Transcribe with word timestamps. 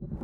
Public 0.00 0.20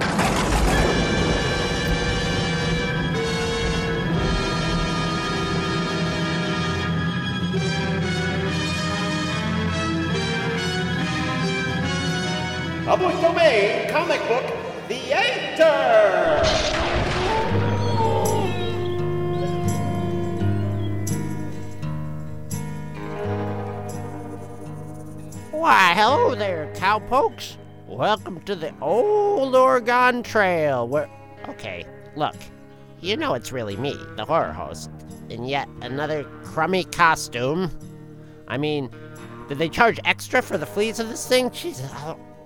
domain 13.20 13.88
comic 13.90 14.20
book 14.28 14.44
theater. 14.86 16.40
Why, 25.50 25.94
hello 25.96 26.36
there, 26.36 26.70
cowpokes. 26.76 27.56
Welcome 27.86 28.40
to 28.44 28.54
the 28.54 28.72
old 28.80 29.54
Oregon 29.54 30.22
Trail. 30.22 30.88
Where, 30.88 31.06
okay, 31.48 31.84
look, 32.16 32.34
you 33.00 33.14
know 33.14 33.34
it's 33.34 33.52
really 33.52 33.76
me, 33.76 33.94
the 34.16 34.24
horror 34.24 34.54
host, 34.54 34.90
in 35.28 35.44
yet 35.44 35.68
another 35.82 36.24
crummy 36.44 36.84
costume. 36.84 37.70
I 38.48 38.56
mean, 38.56 38.88
did 39.48 39.58
they 39.58 39.68
charge 39.68 40.00
extra 40.06 40.40
for 40.40 40.56
the 40.56 40.64
fleas 40.64 40.98
of 40.98 41.10
this 41.10 41.28
thing? 41.28 41.50
Jesus. 41.50 41.92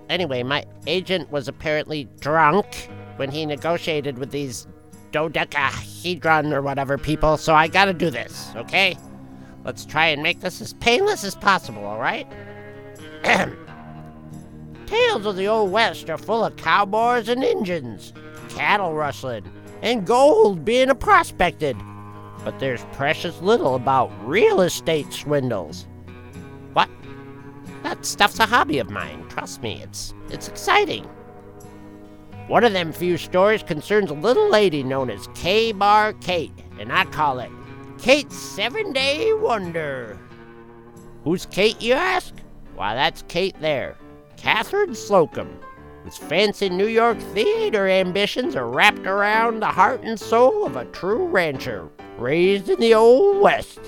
Anyway, 0.09 0.43
my 0.43 0.65
agent 0.89 1.31
was 1.31 1.47
apparently 1.47 2.09
drunk 2.19 2.91
when 3.15 3.31
he 3.31 3.47
negotiated 3.47 4.19
with 4.19 4.33
these 4.33 4.67
dodecahedron 5.13 6.53
or 6.53 6.63
whatever 6.63 6.99
people, 6.99 7.37
so 7.37 7.55
I 7.55 7.69
gotta 7.69 7.95
do 7.95 8.11
this, 8.11 8.51
okay? 8.57 8.99
Let's 9.65 9.85
try 9.85 10.09
and 10.09 10.21
make 10.21 10.41
this 10.41 10.61
as 10.61 10.73
painless 10.75 11.23
as 11.23 11.37
possible, 11.37 11.85
alright? 11.85 12.27
Tales 14.89 15.27
of 15.27 15.37
the 15.37 15.47
Old 15.47 15.71
West 15.71 16.09
are 16.09 16.17
full 16.17 16.43
of 16.43 16.57
cowboys 16.57 17.29
and 17.29 17.45
Injuns, 17.45 18.15
cattle 18.49 18.95
rustling, 18.95 19.45
and 19.83 20.07
gold 20.07 20.65
being 20.65 20.89
prospected. 20.95 21.77
But 22.43 22.59
there's 22.59 22.83
precious 22.93 23.39
little 23.43 23.75
about 23.75 24.11
real 24.27 24.63
estate 24.63 25.13
swindles. 25.13 25.87
What? 26.73 26.89
That 27.83 28.07
stuff's 28.07 28.39
a 28.39 28.47
hobby 28.47 28.79
of 28.79 28.89
mine. 28.89 29.27
Trust 29.29 29.63
me, 29.63 29.83
it's 29.83 30.15
it's 30.31 30.49
exciting. 30.49 31.05
One 32.47 32.65
of 32.65 32.73
them 32.73 32.95
few 32.95 33.19
stories 33.19 33.63
concerns 33.63 34.11
a 34.11 34.15
little 34.15 34.49
lady 34.49 34.83
known 34.83 35.11
as 35.11 35.29
K 35.35 35.73
Bar 35.73 36.15
Kate, 36.15 36.59
and 36.79 36.91
I 36.91 37.05
call 37.05 37.41
it 37.41 37.51
Kate's 37.99 38.39
Seven 38.39 38.95
Day 38.95 39.35
Wonder. 39.35 40.19
Who's 41.25 41.45
Kate, 41.45 41.83
you 41.83 41.93
ask? 41.93 42.35
Why, 42.75 42.95
that's 42.95 43.23
Kate 43.29 43.57
there, 43.61 43.99
Catherine 44.39 44.95
Slocum, 44.95 45.49
whose 46.05 46.17
fancy 46.17 46.69
New 46.69 46.87
York 46.87 47.19
theater 47.35 47.89
ambitions 47.89 48.55
are 48.55 48.69
wrapped 48.69 49.07
around 49.07 49.61
the 49.61 49.67
heart 49.67 50.03
and 50.05 50.19
soul 50.19 50.65
of 50.65 50.77
a 50.77 50.85
true 50.87 51.27
rancher 51.27 51.89
raised 52.17 52.69
in 52.69 52.79
the 52.79 52.95
Old 52.95 53.43
West. 53.43 53.81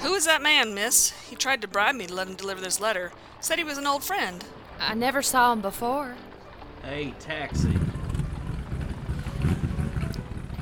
Who 0.00 0.14
is 0.14 0.26
that 0.26 0.42
man, 0.42 0.74
miss? 0.74 1.10
He 1.28 1.36
tried 1.36 1.62
to 1.62 1.68
bribe 1.68 1.94
me 1.94 2.06
to 2.06 2.14
let 2.14 2.26
him 2.26 2.34
deliver 2.34 2.60
this 2.60 2.80
letter. 2.80 3.12
Said 3.40 3.58
he 3.58 3.64
was 3.64 3.78
an 3.78 3.86
old 3.86 4.02
friend. 4.02 4.44
I 4.80 4.94
never 4.94 5.22
saw 5.22 5.52
him 5.52 5.60
before. 5.60 6.16
Hey, 6.82 7.14
taxi. 7.18 7.79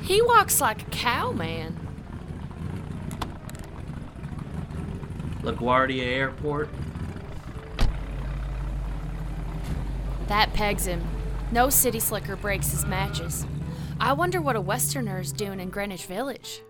He 0.09 0.23
walks 0.23 0.59
like 0.59 0.81
a 0.81 0.89
cowman. 0.89 1.77
LaGuardia 5.43 6.01
Airport. 6.01 6.67
That 10.25 10.51
pegs 10.55 10.87
him. 10.87 11.07
No 11.51 11.69
city 11.69 11.99
slicker 11.99 12.35
breaks 12.35 12.71
his 12.71 12.87
matches. 12.87 13.45
I 13.99 14.13
wonder 14.13 14.41
what 14.41 14.55
a 14.55 14.61
Westerner 14.61 15.19
is 15.19 15.31
doing 15.31 15.59
in 15.59 15.69
Greenwich 15.69 16.07
Village. 16.07 16.63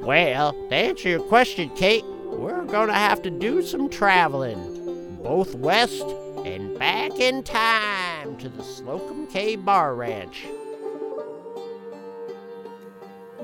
Well, 0.00 0.52
to 0.52 0.74
answer 0.76 1.08
your 1.08 1.22
question, 1.22 1.70
Kate, 1.70 2.04
we're 2.04 2.64
gonna 2.66 2.94
have 2.94 3.22
to 3.22 3.30
do 3.30 3.62
some 3.62 3.90
traveling, 3.90 5.18
both 5.24 5.56
west 5.56 6.06
and 6.44 6.78
back 6.78 7.18
in 7.18 7.42
time 7.42 8.36
to 8.36 8.48
the 8.48 8.62
Slocum 8.62 9.26
K 9.26 9.56
Bar 9.56 9.96
Ranch. 9.96 10.46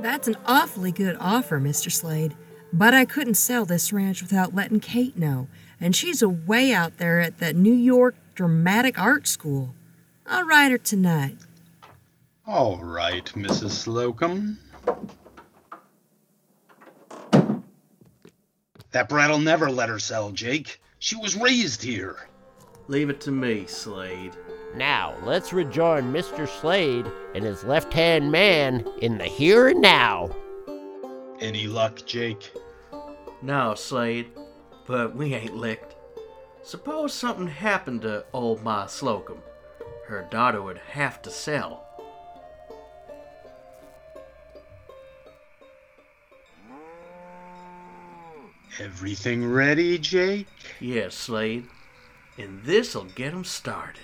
That's 0.00 0.28
an 0.28 0.36
awfully 0.46 0.92
good 0.92 1.16
offer, 1.18 1.58
Mr. 1.58 1.90
Slade. 1.90 2.36
But 2.72 2.94
I 2.94 3.04
couldn't 3.04 3.34
sell 3.34 3.64
this 3.64 3.92
ranch 3.92 4.22
without 4.22 4.54
letting 4.54 4.80
Kate 4.80 5.16
know, 5.16 5.48
and 5.80 5.96
she's 5.96 6.22
away 6.22 6.72
out 6.72 6.98
there 6.98 7.20
at 7.20 7.38
the 7.38 7.52
New 7.52 7.72
York 7.72 8.14
Dramatic 8.34 8.98
Art 8.98 9.26
School. 9.26 9.74
I'll 10.26 10.46
write 10.46 10.70
her 10.70 10.78
tonight. 10.78 11.36
All 12.46 12.78
right, 12.78 13.24
Mrs. 13.34 13.70
Slocum. 13.70 14.58
That 18.92 19.08
brat'll 19.08 19.38
never 19.38 19.70
let 19.70 19.88
her 19.88 19.98
sell, 19.98 20.30
Jake. 20.30 20.80
She 20.98 21.16
was 21.16 21.36
raised 21.36 21.82
here. 21.82 22.28
Leave 22.86 23.10
it 23.10 23.20
to 23.22 23.30
me, 23.30 23.66
Slade. 23.66 24.36
Now, 24.74 25.14
let's 25.24 25.52
rejoin 25.52 26.12
Mr. 26.12 26.48
Slade 26.48 27.06
and 27.34 27.44
his 27.44 27.64
left 27.64 27.92
hand 27.92 28.30
man 28.30 28.86
in 29.00 29.18
the 29.18 29.24
here 29.24 29.68
and 29.68 29.80
now. 29.80 30.30
Any 31.40 31.66
luck, 31.66 32.04
Jake? 32.04 32.52
No, 33.42 33.74
Slade, 33.74 34.30
but 34.86 35.14
we 35.14 35.34
ain't 35.34 35.56
licked. 35.56 35.94
Suppose 36.62 37.14
something 37.14 37.46
happened 37.46 38.02
to 38.02 38.24
old 38.32 38.62
Ma 38.62 38.86
Slocum. 38.86 39.38
Her 40.06 40.26
daughter 40.30 40.60
would 40.60 40.78
have 40.78 41.22
to 41.22 41.30
sell. 41.30 41.84
Everything 48.80 49.50
ready, 49.50 49.98
Jake? 49.98 50.46
Yes, 50.78 51.14
Slade. 51.14 51.66
And 52.36 52.62
this'll 52.62 53.04
get 53.04 53.32
'em 53.32 53.44
started. 53.44 54.02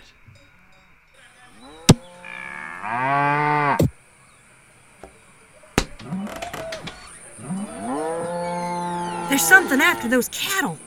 There's 9.31 9.41
something 9.41 9.81
after 9.81 10.06
those 10.06 10.28
cattle. 10.28 10.78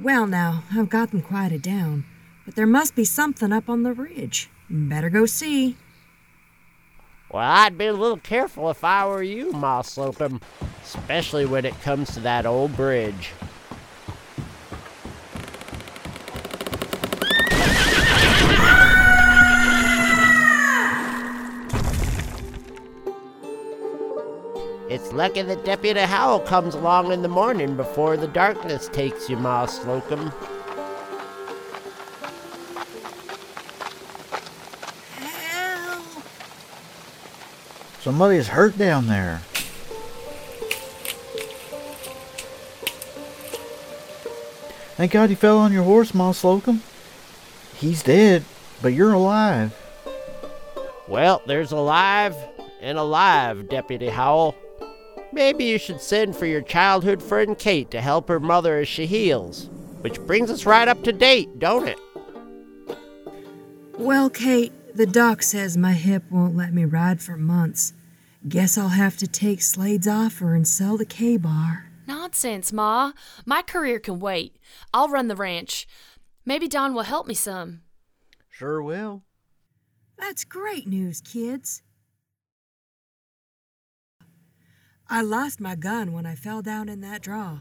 Well, 0.00 0.28
now, 0.28 0.62
I've 0.72 0.88
got 0.88 1.10
them 1.10 1.22
quieted 1.22 1.62
down, 1.62 2.04
but 2.44 2.54
there 2.54 2.66
must 2.66 2.94
be 2.94 3.04
something 3.04 3.52
up 3.52 3.68
on 3.68 3.82
the 3.82 3.92
ridge. 3.92 4.48
Better 4.70 5.10
go 5.10 5.26
see. 5.26 5.76
Well, 7.30 7.42
I'd 7.42 7.76
be 7.76 7.86
a 7.86 7.92
little 7.92 8.18
careful 8.18 8.70
if 8.70 8.84
I 8.84 9.06
were 9.08 9.24
you, 9.24 9.50
Ma 9.50 9.82
Slocum, 9.82 10.40
especially 10.84 11.46
when 11.46 11.64
it 11.64 11.78
comes 11.82 12.14
to 12.14 12.20
that 12.20 12.46
old 12.46 12.76
bridge. 12.76 13.32
It's 25.00 25.12
lucky 25.12 25.42
that 25.42 25.64
Deputy 25.64 26.00
Howell 26.00 26.40
comes 26.40 26.74
along 26.74 27.12
in 27.12 27.22
the 27.22 27.28
morning 27.28 27.76
before 27.76 28.16
the 28.16 28.26
darkness 28.26 28.88
takes 28.88 29.30
you, 29.30 29.36
Ma 29.36 29.64
Slocum. 29.64 30.32
Somebody's 38.00 38.48
hurt 38.48 38.76
down 38.76 39.06
there. 39.06 39.38
Thank 44.96 45.12
God 45.12 45.30
you 45.30 45.36
fell 45.36 45.58
on 45.58 45.72
your 45.72 45.84
horse, 45.84 46.12
Ma 46.12 46.32
Slocum. 46.32 46.82
He's 47.76 48.02
dead, 48.02 48.44
but 48.82 48.88
you're 48.88 49.12
alive. 49.12 49.72
Well, 51.06 51.40
there's 51.46 51.70
alive 51.70 52.34
and 52.80 52.98
alive, 52.98 53.68
Deputy 53.68 54.08
Howell. 54.08 54.56
Maybe 55.32 55.64
you 55.64 55.78
should 55.78 56.00
send 56.00 56.36
for 56.36 56.46
your 56.46 56.62
childhood 56.62 57.22
friend 57.22 57.58
Kate 57.58 57.90
to 57.90 58.00
help 58.00 58.28
her 58.28 58.40
mother 58.40 58.78
as 58.78 58.88
she 58.88 59.06
heals. 59.06 59.68
Which 60.00 60.20
brings 60.20 60.50
us 60.50 60.66
right 60.66 60.88
up 60.88 61.02
to 61.04 61.12
date, 61.12 61.58
don't 61.58 61.88
it? 61.88 61.98
Well, 63.98 64.30
Kate, 64.30 64.72
the 64.94 65.06
doc 65.06 65.42
says 65.42 65.76
my 65.76 65.92
hip 65.92 66.22
won't 66.30 66.56
let 66.56 66.72
me 66.72 66.84
ride 66.84 67.20
for 67.20 67.36
months. 67.36 67.92
Guess 68.48 68.78
I'll 68.78 68.88
have 68.88 69.16
to 69.18 69.26
take 69.26 69.60
Slade's 69.60 70.08
offer 70.08 70.54
and 70.54 70.66
sell 70.66 70.96
the 70.96 71.04
K 71.04 71.36
bar. 71.36 71.90
Nonsense, 72.06 72.72
Ma. 72.72 73.12
My 73.44 73.60
career 73.60 73.98
can 73.98 74.18
wait. 74.20 74.56
I'll 74.94 75.08
run 75.08 75.28
the 75.28 75.36
ranch. 75.36 75.86
Maybe 76.46 76.68
Don 76.68 76.94
will 76.94 77.02
help 77.02 77.26
me 77.26 77.34
some. 77.34 77.82
Sure 78.48 78.82
will. 78.82 79.22
That's 80.16 80.44
great 80.44 80.86
news, 80.86 81.20
kids. 81.20 81.82
I 85.10 85.22
lost 85.22 85.58
my 85.58 85.74
gun 85.74 86.12
when 86.12 86.26
I 86.26 86.34
fell 86.34 86.60
down 86.60 86.90
in 86.90 87.00
that 87.00 87.22
draw. 87.22 87.60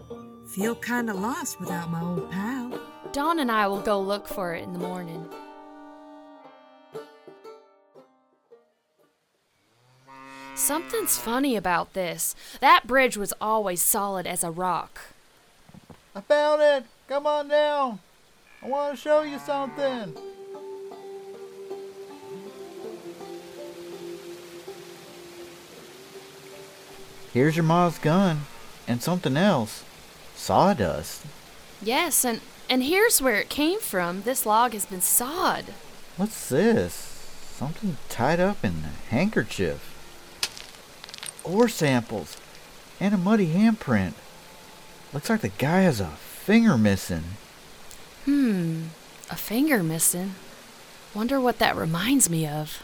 Feel 0.54 0.76
kinda 0.76 1.14
lost 1.14 1.62
without 1.62 1.90
my 1.90 2.02
old 2.02 2.30
pal. 2.30 2.78
Don 3.14 3.40
and 3.40 3.50
I 3.50 3.68
will 3.68 3.80
go 3.80 4.02
look 4.02 4.28
for 4.28 4.54
it 4.54 4.64
in 4.64 4.74
the 4.74 4.80
morning. 4.80 5.30
Something's 10.56 11.18
funny 11.18 11.56
about 11.56 11.94
this. 11.94 12.36
That 12.60 12.86
bridge 12.86 13.16
was 13.16 13.34
always 13.40 13.82
solid 13.82 14.28
as 14.28 14.44
a 14.44 14.52
rock. 14.52 15.00
I 16.14 16.20
found 16.20 16.62
it. 16.62 16.84
Come 17.08 17.26
on 17.26 17.48
down. 17.48 18.00
I 18.62 18.68
want 18.68 18.94
to 18.94 19.02
show 19.02 19.22
you 19.22 19.40
something. 19.40 20.18
Here's 27.38 27.56
your 27.56 27.66
mom's 27.66 28.00
gun 28.00 28.48
and 28.88 29.00
something 29.00 29.38
else. 29.38 29.84
Sawdust. 30.34 31.24
Yes, 31.84 32.26
and 32.26 32.42
and 32.68 32.82
here's 32.82 33.22
where 33.22 33.36
it 33.36 33.48
came 33.48 33.80
from. 33.80 34.24
This 34.24 34.44
log 34.44 34.74
has 34.74 34.88
been 34.88 35.02
sawed. 35.02 35.66
What's 36.16 36.50
this? 36.50 36.94
Something 37.54 37.98
tied 38.10 38.40
up 38.40 38.66
in 38.66 38.72
a 38.86 39.12
handkerchief. 39.12 39.94
Ore 41.44 41.70
samples 41.70 42.38
and 43.00 43.14
a 43.14 43.20
muddy 43.20 43.54
handprint. 43.54 44.14
Looks 45.14 45.30
like 45.30 45.42
the 45.42 45.50
guy 45.50 45.82
has 45.82 46.02
a 46.02 46.08
finger 46.08 46.76
missing. 46.76 47.24
Hmm, 48.26 48.86
a 49.30 49.36
finger 49.36 49.84
missing. 49.84 50.34
Wonder 51.14 51.40
what 51.40 51.60
that 51.60 51.76
reminds 51.76 52.32
me 52.32 52.48
of. 52.48 52.82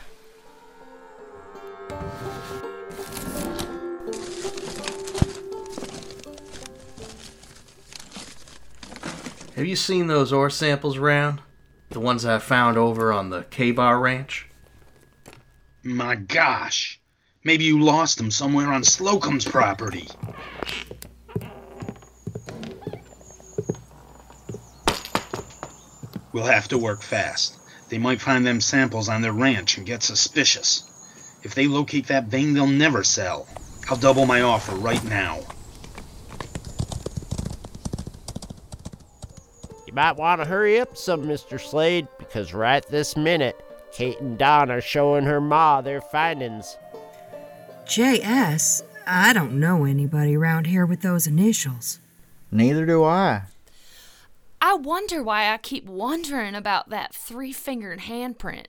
Have 9.56 9.68
you 9.68 9.76
seen 9.76 10.08
those 10.08 10.34
ore 10.34 10.50
samples 10.50 10.98
around? 10.98 11.40
The 11.92 12.00
ones 12.00 12.26
I 12.26 12.40
found 12.40 12.76
over 12.76 13.14
on 13.14 13.30
the 13.30 13.44
K-Bar 13.44 14.00
Ranch? 14.00 14.48
My 15.84 16.16
gosh. 16.16 17.00
Maybe 17.44 17.64
you 17.66 17.80
lost 17.80 18.18
them 18.18 18.32
somewhere 18.32 18.74
on 18.74 18.84
Slocum's 18.84 19.46
property. 19.46 20.08
We'll 26.32 26.46
have 26.46 26.68
to 26.70 26.80
work 26.80 27.04
fast. 27.04 27.60
They 27.90 28.00
might 28.00 28.22
find 28.22 28.44
them 28.44 28.60
samples 28.60 29.08
on 29.08 29.22
their 29.22 29.34
ranch 29.34 29.78
and 29.78 29.86
get 29.86 30.02
suspicious. 30.02 30.84
If 31.44 31.54
they 31.54 31.68
locate 31.68 32.08
that 32.08 32.26
vein, 32.26 32.54
they'll 32.54 32.66
never 32.66 33.04
sell. 33.04 33.48
I'll 33.88 33.98
double 33.98 34.26
my 34.26 34.42
offer 34.42 34.74
right 34.74 35.04
now. 35.04 35.42
You 39.94 39.98
might 39.98 40.18
want 40.18 40.42
to 40.42 40.45
hurry 40.45 40.80
up 40.80 40.98
some, 40.98 41.22
Mr. 41.25 41.62
Slade, 41.62 42.07
because 42.18 42.51
right 42.51 42.84
this 42.88 43.16
minute, 43.16 43.63
Kate 43.92 44.19
and 44.19 44.40
Don 44.40 44.72
are 44.72 44.81
showing 44.81 45.24
her 45.25 45.40
ma 45.40 45.81
their 45.81 46.01
findings. 46.01 46.80
JS? 47.86 48.81
I 49.06 49.34
don't 49.34 49.60
know 49.60 49.86
anybody 49.86 50.36
around 50.36 50.66
here 50.66 50.88
with 50.88 51.01
those 51.01 51.28
initials. 51.28 52.00
Neither 52.51 52.88
do 52.88 53.04
I. 53.04 53.44
I 54.60 54.74
wonder 54.74 55.22
why 55.22 55.54
I 55.54 55.60
keep 55.60 55.86
wondering 55.86 56.56
about 56.56 56.90
that 56.90 57.13
three 57.13 57.54
fingered 57.54 58.00
handprint. 58.00 58.66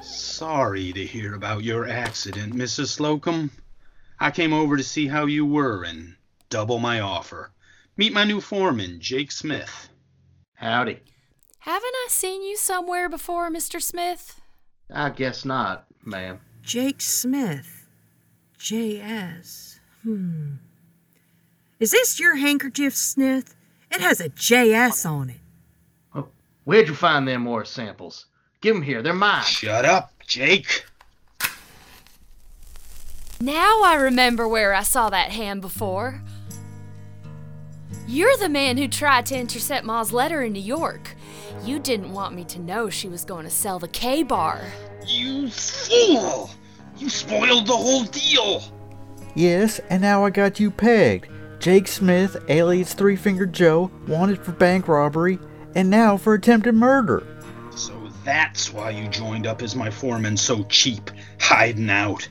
Sorry 0.00 0.94
to 0.94 1.04
hear 1.04 1.34
about 1.34 1.64
your 1.64 1.86
accident, 1.86 2.54
Mrs. 2.54 2.86
Slocum. 2.86 3.50
I 4.20 4.30
came 4.30 4.52
over 4.52 4.76
to 4.76 4.84
see 4.84 5.06
how 5.08 5.24
you 5.24 5.46
were 5.46 5.82
and 5.82 6.14
double 6.50 6.78
my 6.78 7.00
offer. 7.00 7.52
Meet 7.96 8.12
my 8.12 8.24
new 8.24 8.40
foreman, 8.40 9.00
Jake 9.00 9.32
Smith. 9.32 9.88
Howdy. 10.54 11.00
Haven't 11.60 11.94
I 11.94 12.06
seen 12.10 12.42
you 12.42 12.56
somewhere 12.56 13.08
before, 13.08 13.50
Mr. 13.50 13.80
Smith? 13.80 14.40
I 14.92 15.10
guess 15.10 15.44
not, 15.44 15.86
ma'am. 16.04 16.40
Jake 16.62 17.00
Smith. 17.00 17.86
JS. 18.58 19.78
Hmm. 20.02 20.54
Is 21.78 21.90
this 21.90 22.20
your 22.20 22.36
handkerchief, 22.36 22.94
Smith? 22.94 23.56
It 23.90 24.02
has 24.02 24.20
a 24.20 24.28
JS 24.28 25.08
on 25.08 25.30
it. 25.30 25.40
Oh, 26.14 26.28
where'd 26.64 26.88
you 26.88 26.94
find 26.94 27.26
them 27.26 27.42
more 27.42 27.64
samples? 27.64 28.26
Give 28.60 28.76
'em 28.76 28.82
here. 28.82 29.00
They're 29.00 29.14
mine. 29.14 29.44
Shut 29.44 29.86
up, 29.86 30.12
Jake. 30.26 30.84
Now 33.42 33.80
I 33.82 33.94
remember 33.94 34.46
where 34.46 34.74
I 34.74 34.82
saw 34.82 35.08
that 35.08 35.30
hand 35.30 35.62
before. 35.62 36.20
You're 38.06 38.36
the 38.36 38.50
man 38.50 38.76
who 38.76 38.86
tried 38.86 39.24
to 39.26 39.38
intercept 39.38 39.86
Ma's 39.86 40.12
letter 40.12 40.42
in 40.42 40.52
New 40.52 40.60
York. 40.60 41.16
You 41.64 41.78
didn't 41.78 42.12
want 42.12 42.34
me 42.34 42.44
to 42.44 42.60
know 42.60 42.90
she 42.90 43.08
was 43.08 43.24
going 43.24 43.44
to 43.44 43.50
sell 43.50 43.78
the 43.78 43.88
K 43.88 44.22
bar. 44.22 44.60
You 45.06 45.48
fool! 45.48 46.50
You 46.98 47.08
spoiled 47.08 47.66
the 47.66 47.76
whole 47.76 48.04
deal! 48.04 48.62
Yes, 49.34 49.80
and 49.88 50.02
now 50.02 50.22
I 50.22 50.28
got 50.28 50.60
you 50.60 50.70
pegged. 50.70 51.28
Jake 51.60 51.88
Smith, 51.88 52.36
alias 52.50 52.92
Three 52.92 53.16
Fingered 53.16 53.54
Joe, 53.54 53.90
wanted 54.06 54.44
for 54.44 54.52
bank 54.52 54.86
robbery, 54.86 55.38
and 55.74 55.88
now 55.88 56.18
for 56.18 56.34
attempted 56.34 56.74
murder. 56.74 57.26
So 57.74 57.94
that's 58.22 58.70
why 58.70 58.90
you 58.90 59.08
joined 59.08 59.46
up 59.46 59.62
as 59.62 59.74
my 59.74 59.90
foreman 59.90 60.36
so 60.36 60.62
cheap, 60.64 61.10
hiding 61.38 61.88
out. 61.88 62.28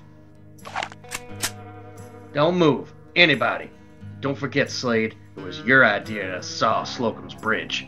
Don't 2.33 2.57
move. 2.57 2.93
Anybody. 3.15 3.69
Don't 4.19 4.37
forget, 4.37 4.69
Slade, 4.69 5.15
it 5.37 5.43
was 5.43 5.61
your 5.61 5.85
idea 5.85 6.35
to 6.35 6.43
saw 6.43 6.83
Slocum's 6.83 7.33
bridge. 7.33 7.87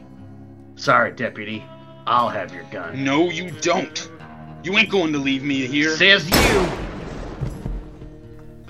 Sorry, 0.75 1.11
Deputy. 1.11 1.63
I'll 2.07 2.29
have 2.29 2.53
your 2.53 2.63
gun. 2.71 3.03
No, 3.03 3.29
you 3.29 3.51
don't. 3.61 4.09
You 4.63 4.77
ain't 4.77 4.89
going 4.89 5.13
to 5.13 5.19
leave 5.19 5.43
me 5.43 5.67
here. 5.67 5.95
Says 5.95 6.29
you. 6.29 6.69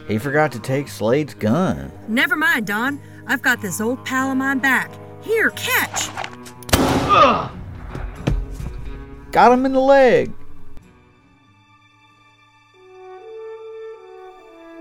He 0.07 0.17
forgot 0.17 0.51
to 0.53 0.59
take 0.59 0.87
Slade's 0.87 1.33
gun. 1.33 1.91
Never 2.07 2.35
mind, 2.35 2.67
Don. 2.67 2.99
I've 3.27 3.41
got 3.41 3.61
this 3.61 3.79
old 3.79 4.03
pal 4.05 4.31
of 4.31 4.37
mine 4.37 4.59
back. 4.59 4.91
Here, 5.21 5.51
catch! 5.51 6.09
Ugh. 6.73 7.51
Got 9.31 9.51
him 9.53 9.65
in 9.65 9.73
the 9.73 9.79
leg. 9.79 10.33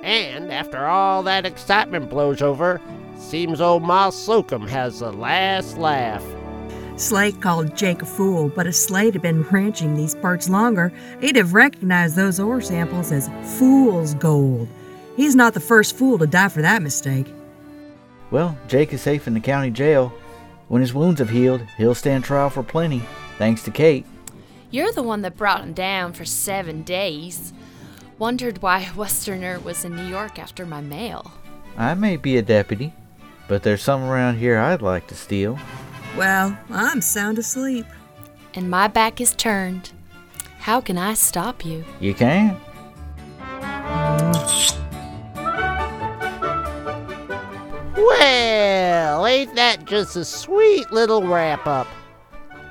And 0.02 0.39
after 0.50 0.86
all 0.86 1.22
that 1.24 1.46
excitement 1.46 2.10
blows 2.10 2.42
over, 2.42 2.80
seems 3.18 3.60
old 3.60 3.82
Ma 3.82 4.10
Slocum 4.10 4.66
has 4.66 5.00
the 5.00 5.12
last 5.12 5.78
laugh. 5.78 6.24
Slade 6.96 7.40
called 7.40 7.76
Jake 7.76 8.02
a 8.02 8.06
fool, 8.06 8.50
but 8.50 8.66
if 8.66 8.74
Slade 8.74 9.14
had 9.14 9.22
been 9.22 9.42
ranching 9.44 9.94
these 9.94 10.14
parts 10.14 10.50
longer, 10.50 10.92
he'd 11.20 11.36
have 11.36 11.54
recognized 11.54 12.14
those 12.14 12.38
ore 12.38 12.60
samples 12.60 13.10
as 13.10 13.30
fool's 13.58 14.14
gold. 14.14 14.68
He's 15.16 15.34
not 15.34 15.54
the 15.54 15.60
first 15.60 15.96
fool 15.96 16.18
to 16.18 16.26
die 16.26 16.48
for 16.48 16.62
that 16.62 16.82
mistake. 16.82 17.26
Well, 18.30 18.56
Jake 18.68 18.92
is 18.92 19.00
safe 19.00 19.26
in 19.26 19.34
the 19.34 19.40
county 19.40 19.70
jail. 19.70 20.12
When 20.68 20.82
his 20.82 20.94
wounds 20.94 21.20
have 21.20 21.30
healed, 21.30 21.62
he'll 21.78 21.94
stand 21.94 22.24
trial 22.24 22.50
for 22.50 22.62
plenty, 22.62 23.02
thanks 23.38 23.62
to 23.64 23.70
Kate. 23.70 24.06
You're 24.70 24.92
the 24.92 25.02
one 25.02 25.22
that 25.22 25.36
brought 25.36 25.62
him 25.62 25.72
down 25.72 26.12
for 26.12 26.24
seven 26.24 26.82
days. 26.82 27.52
Wondered 28.20 28.60
why 28.60 28.80
a 28.80 28.94
Westerner 28.94 29.58
was 29.60 29.86
in 29.86 29.96
New 29.96 30.04
York 30.04 30.38
after 30.38 30.66
my 30.66 30.82
mail. 30.82 31.32
I 31.78 31.94
may 31.94 32.18
be 32.18 32.36
a 32.36 32.42
deputy, 32.42 32.92
but 33.48 33.62
there's 33.62 33.80
some 33.80 34.02
around 34.02 34.36
here 34.36 34.58
I'd 34.58 34.82
like 34.82 35.06
to 35.06 35.14
steal. 35.14 35.58
Well, 36.18 36.54
I'm 36.70 37.00
sound 37.00 37.38
asleep. 37.38 37.86
And 38.52 38.68
my 38.68 38.88
back 38.88 39.22
is 39.22 39.34
turned. 39.34 39.92
How 40.58 40.82
can 40.82 40.98
I 40.98 41.14
stop 41.14 41.64
you? 41.64 41.82
You 41.98 42.12
can't. 42.12 42.58
Well, 47.96 49.26
ain't 49.26 49.54
that 49.54 49.86
just 49.86 50.16
a 50.16 50.26
sweet 50.26 50.92
little 50.92 51.26
wrap 51.26 51.66
up? 51.66 51.88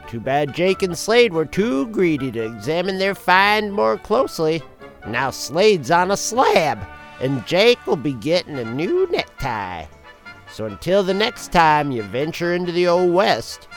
Too 0.07 0.19
bad 0.19 0.53
Jake 0.53 0.83
and 0.83 0.95
Slade 0.95 1.33
were 1.33 1.45
too 1.45 1.87
greedy 1.87 2.31
to 2.33 2.45
examine 2.45 2.99
their 2.99 3.15
find 3.15 3.73
more 3.73 3.97
closely. 3.97 4.61
Now 5.07 5.31
Slade's 5.31 5.91
on 5.91 6.11
a 6.11 6.17
slab, 6.17 6.79
and 7.21 7.45
Jake 7.45 7.85
will 7.87 7.95
be 7.95 8.13
getting 8.13 8.57
a 8.57 8.65
new 8.65 9.07
necktie. 9.11 9.85
So 10.51 10.65
until 10.65 11.03
the 11.03 11.13
next 11.13 11.51
time 11.51 11.91
you 11.91 12.03
venture 12.03 12.53
into 12.53 12.71
the 12.71 12.87
Old 12.87 13.13
West, 13.13 13.67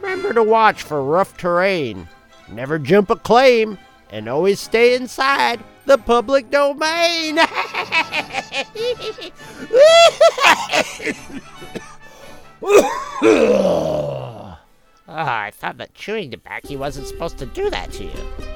remember 0.00 0.32
to 0.32 0.42
watch 0.42 0.82
for 0.82 1.02
rough 1.02 1.36
terrain, 1.36 2.08
never 2.50 2.78
jump 2.78 3.10
a 3.10 3.16
claim, 3.16 3.78
and 4.10 4.28
always 4.28 4.60
stay 4.60 4.94
inside 4.94 5.62
the 5.84 5.98
public 5.98 6.50
domain. 6.50 7.38
oh, 12.62 14.58
I 15.08 15.50
thought 15.52 15.78
that 15.78 15.94
chewing 15.94 16.30
tobacco 16.30 16.76
wasn't 16.76 17.06
supposed 17.06 17.38
to 17.38 17.46
do 17.46 17.70
that 17.70 17.92
to 17.92 18.04
you. 18.04 18.55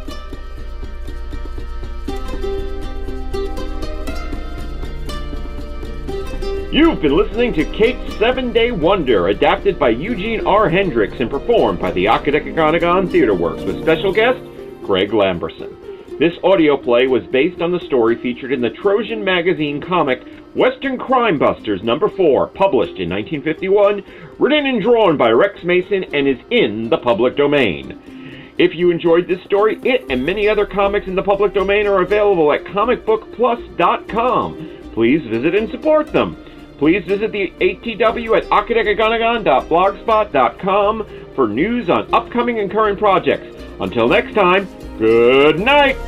You've 6.72 7.02
been 7.02 7.16
listening 7.16 7.52
to 7.54 7.64
Kate's 7.64 8.16
Seven 8.16 8.52
Day 8.52 8.70
Wonder, 8.70 9.26
adapted 9.26 9.76
by 9.76 9.88
Eugene 9.88 10.46
R. 10.46 10.68
Hendricks 10.68 11.18
and 11.18 11.28
performed 11.28 11.80
by 11.80 11.90
the 11.90 12.04
Akadecagonagon 12.04 13.10
Theater 13.10 13.34
Works 13.34 13.64
with 13.64 13.82
special 13.82 14.12
guest 14.12 14.38
Greg 14.80 15.10
Lamberson. 15.10 15.76
This 16.20 16.38
audio 16.44 16.76
play 16.76 17.08
was 17.08 17.26
based 17.26 17.60
on 17.60 17.72
the 17.72 17.80
story 17.80 18.14
featured 18.22 18.52
in 18.52 18.60
the 18.60 18.70
Trojan 18.70 19.24
magazine 19.24 19.80
comic 19.80 20.24
Western 20.54 20.96
Crime 20.96 21.40
Busters 21.40 21.82
number 21.82 22.08
4, 22.08 22.46
published 22.46 23.00
in 23.00 23.10
1951, 23.10 24.04
written 24.38 24.66
and 24.66 24.80
drawn 24.80 25.16
by 25.16 25.30
Rex 25.30 25.64
Mason 25.64 26.04
and 26.14 26.28
is 26.28 26.38
in 26.52 26.88
the 26.88 26.98
public 26.98 27.36
domain. 27.36 28.52
If 28.58 28.76
you 28.76 28.92
enjoyed 28.92 29.26
this 29.26 29.42
story, 29.42 29.80
it 29.82 30.04
and 30.08 30.24
many 30.24 30.48
other 30.48 30.66
comics 30.66 31.08
in 31.08 31.16
the 31.16 31.22
public 31.24 31.52
domain 31.52 31.88
are 31.88 32.02
available 32.02 32.52
at 32.52 32.62
comicbookplus.com. 32.62 34.68
Please 34.92 35.26
visit 35.26 35.56
and 35.56 35.68
support 35.68 36.12
them. 36.12 36.36
Please 36.80 37.04
visit 37.04 37.30
the 37.30 37.52
ATW 37.60 38.36
at 38.38 38.44
akadecagonagon.blogspot.com 38.44 41.06
for 41.34 41.46
news 41.46 41.90
on 41.90 42.08
upcoming 42.14 42.60
and 42.60 42.70
current 42.70 42.98
projects. 42.98 43.54
Until 43.80 44.08
next 44.08 44.32
time, 44.32 44.66
good 44.96 45.60
night! 45.60 45.98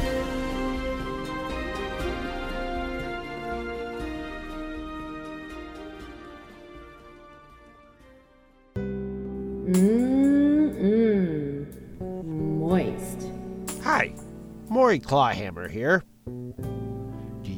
Mmm. 9.66 11.66
Moist. 12.00 13.28
Hi, 13.82 14.14
Maury 14.70 15.00
Clawhammer 15.00 15.68
here. 15.68 16.02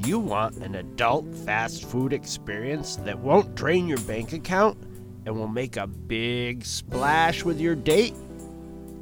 Do 0.04 0.10
you 0.10 0.18
want 0.18 0.58
an 0.58 0.74
adult 0.74 1.24
fast 1.46 1.86
food 1.86 2.12
experience 2.12 2.96
that 2.96 3.18
won't 3.18 3.54
drain 3.54 3.88
your 3.88 3.96
bank 4.00 4.34
account 4.34 4.76
and 5.24 5.34
will 5.34 5.48
make 5.48 5.78
a 5.78 5.86
big 5.86 6.62
splash 6.66 7.42
with 7.42 7.58
your 7.58 7.74
date? 7.74 8.12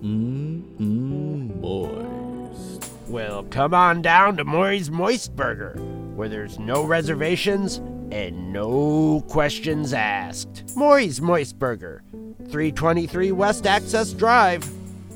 Mmm, 0.01 1.61
moist. 1.61 2.89
Well, 3.09 3.43
come 3.51 3.75
on 3.75 4.01
down 4.01 4.37
to 4.37 4.45
Maury's 4.45 4.93
Moist 4.93 5.35
Burger, 5.35 5.73
where 6.15 6.29
there's 6.29 6.61
no 6.61 6.85
reservations 6.85 7.79
and 8.13 8.53
no 8.53 9.25
questions 9.29 9.93
asked. 9.93 10.73
Maury's 10.77 11.21
Moist 11.21 11.59
Burger, 11.59 12.05
323 12.45 13.33
West 13.33 13.67
Access 13.67 14.13
Drive, 14.13 14.65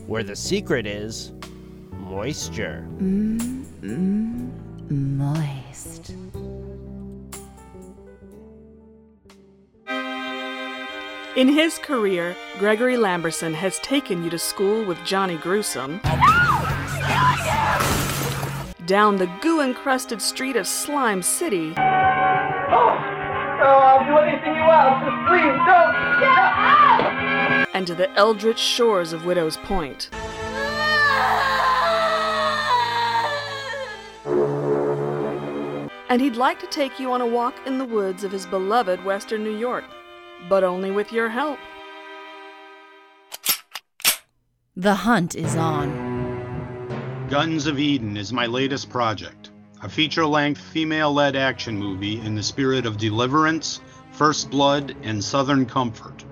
where 0.08 0.24
the 0.24 0.34
secret 0.34 0.84
is 0.84 1.30
moisture. 1.92 2.84
Mmm. 2.98 4.45
Moist. 4.88 6.14
In 11.36 11.48
his 11.48 11.78
career, 11.78 12.36
Gregory 12.58 12.96
Lamberson 12.96 13.52
has 13.54 13.78
taken 13.80 14.24
you 14.24 14.30
to 14.30 14.38
school 14.38 14.84
with 14.84 14.98
Johnny 15.04 15.36
Gruesome, 15.36 16.00
down 18.86 19.16
the 19.16 19.30
goo 19.40 19.60
encrusted 19.60 20.22
street 20.22 20.56
of 20.56 20.66
Slime 20.66 21.22
City, 21.22 21.74
Oh, 23.58 23.64
I'll 23.64 24.04
do 24.04 24.16
anything 24.18 24.54
you 24.54 24.60
ask. 24.60 25.04
Just 25.04 25.26
please 25.26 25.56
don't. 25.66 26.20
Get 26.20 26.38
out! 26.38 27.66
and 27.74 27.86
to 27.86 27.94
the 27.94 28.10
eldritch 28.16 28.58
shores 28.58 29.12
of 29.12 29.24
Widow's 29.24 29.56
Point. 29.56 30.08
And 36.16 36.22
he'd 36.22 36.36
like 36.36 36.58
to 36.60 36.66
take 36.68 36.98
you 36.98 37.12
on 37.12 37.20
a 37.20 37.26
walk 37.26 37.60
in 37.66 37.76
the 37.76 37.84
woods 37.84 38.24
of 38.24 38.32
his 38.32 38.46
beloved 38.46 39.04
Western 39.04 39.44
New 39.44 39.54
York, 39.54 39.84
but 40.48 40.64
only 40.64 40.90
with 40.90 41.12
your 41.12 41.28
help. 41.28 41.58
The 44.74 44.94
hunt 44.94 45.34
is 45.34 45.56
on. 45.56 47.28
Guns 47.28 47.66
of 47.66 47.78
Eden 47.78 48.16
is 48.16 48.32
my 48.32 48.46
latest 48.46 48.88
project, 48.88 49.50
a 49.82 49.90
feature 49.90 50.24
length 50.24 50.58
female 50.58 51.12
led 51.12 51.36
action 51.36 51.76
movie 51.76 52.18
in 52.20 52.34
the 52.34 52.42
spirit 52.42 52.86
of 52.86 52.96
deliverance, 52.96 53.82
first 54.10 54.48
blood, 54.48 54.96
and 55.02 55.22
southern 55.22 55.66
comfort. 55.66 56.24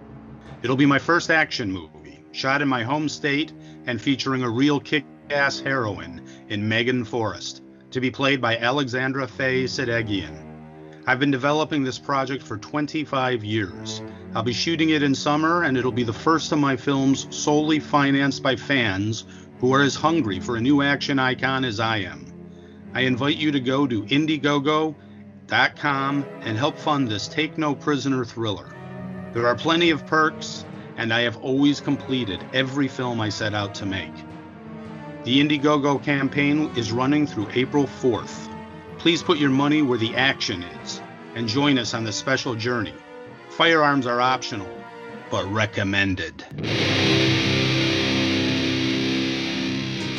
It'll 0.63 0.77
be 0.77 0.87
my 0.87 0.99
first 0.99 1.31
action 1.31 1.71
movie, 1.71 2.25
shot 2.33 2.63
in 2.63 2.69
my 2.69 2.83
home 2.85 3.07
state 3.07 3.53
and 3.85 4.01
featuring 4.01 4.45
a 4.45 4.49
real 4.49 4.81
kick 4.81 5.05
ass 5.29 5.61
heroine 5.61 6.27
in 6.49 6.67
Megan 6.67 7.05
Forrest, 7.05 7.61
to 7.95 8.01
be 8.01 8.11
played 8.11 8.41
by 8.41 8.57
Alexandra 8.57 9.25
Faye 9.25 9.65
Sedegian. 9.65 10.37
I've 11.07 11.21
been 11.21 11.31
developing 11.31 11.85
this 11.85 11.97
project 11.97 12.43
for 12.43 12.59
25 12.59 13.45
years. 13.45 14.03
I'll 14.35 14.43
be 14.43 14.53
shooting 14.53 14.91
it 14.91 15.05
in 15.05 15.15
summer, 15.15 15.63
and 15.63 15.77
it'll 15.77 15.93
be 15.93 16.03
the 16.03 16.13
first 16.13 16.51
of 16.51 16.59
my 16.59 16.77
films 16.77 17.29
solely 17.31 17.79
financed 17.79 18.43
by 18.43 18.57
fans 18.57 19.27
who 19.61 19.73
are 19.73 19.83
as 19.83 19.95
hungry 19.95 20.41
for 20.41 20.57
a 20.57 20.61
new 20.61 20.83
action 20.83 21.21
icon 21.21 21.65
as 21.65 21.79
I 21.79 21.99
am. 21.99 22.27
I 22.95 23.03
invite 23.03 23.37
you 23.37 23.53
to 23.53 23.61
go 23.61 23.87
to 23.87 24.03
Indiegogo.com 24.03 24.97
and 26.41 26.59
help 26.59 26.77
fund 26.77 27.07
this 27.07 27.29
Take 27.29 27.57
No 27.57 27.77
Prisoner 27.77 28.25
thriller. 28.25 28.75
There 29.33 29.47
are 29.47 29.55
plenty 29.55 29.91
of 29.91 30.05
perks, 30.05 30.65
and 30.97 31.15
I 31.15 31.21
have 31.21 31.37
always 31.37 31.81
completed 31.81 32.45
every 32.53 32.89
film 32.89 33.21
I 33.21 33.29
set 33.29 33.55
out 33.55 33.73
to 33.77 33.87
make. 33.87 34.15
The 35.25 35.41
Indiegogo 35.41 36.03
campaign 36.03 36.71
is 36.77 36.93
running 36.93 37.27
through 37.27 37.49
April 37.55 37.85
4th. 37.85 38.55
Please 38.99 39.23
put 39.23 39.39
your 39.39 39.49
money 39.49 39.81
where 39.81 39.97
the 39.97 40.15
action 40.15 40.63
is 40.83 41.01
and 41.35 41.49
join 41.49 41.79
us 41.79 41.95
on 41.95 42.05
this 42.05 42.15
special 42.15 42.55
journey. 42.55 42.93
Firearms 43.49 44.07
are 44.07 44.21
optional, 44.21 44.69
but 45.31 45.51
recommended. 45.51 46.45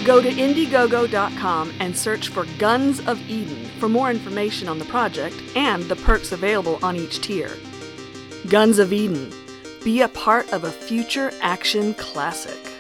Go 0.04 0.24
to 0.24 0.30
Indiegogo.com 0.32 1.74
and 1.80 1.96
search 1.96 2.30
for 2.30 2.46
Guns 2.58 3.00
of 3.08 3.22
Eden 3.30 3.70
for 3.80 3.88
more 3.88 4.10
information 4.10 4.68
on 4.68 4.80
the 4.80 4.86
project 4.86 5.36
and 5.56 5.84
the 5.84 5.98
perks 5.98 6.32
available 6.32 6.80
on 6.82 6.96
each 6.96 7.22
tier. 7.22 7.52
Guns 8.50 8.80
of 8.80 8.92
Eden. 8.92 9.32
Be 9.84 10.02
a 10.02 10.08
part 10.08 10.52
of 10.52 10.64
a 10.64 10.72
future 10.72 11.32
action 11.42 11.94
classic. 11.94 12.75